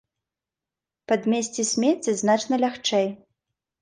[1.11, 3.07] Падмесці смецце значна лягчэй.